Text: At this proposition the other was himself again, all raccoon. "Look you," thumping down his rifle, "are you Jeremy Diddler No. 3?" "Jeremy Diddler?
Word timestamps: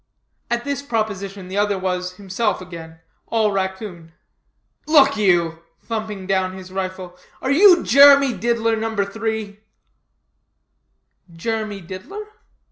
At 0.49 0.63
this 0.63 0.81
proposition 0.81 1.47
the 1.47 1.59
other 1.59 1.77
was 1.77 2.13
himself 2.13 2.59
again, 2.59 3.01
all 3.27 3.51
raccoon. 3.51 4.13
"Look 4.87 5.15
you," 5.15 5.59
thumping 5.83 6.25
down 6.25 6.53
his 6.53 6.71
rifle, 6.71 7.15
"are 7.39 7.51
you 7.51 7.83
Jeremy 7.83 8.33
Diddler 8.33 8.75
No. 8.75 8.95
3?" 9.05 9.59
"Jeremy 11.33 11.81
Diddler? 11.81 12.25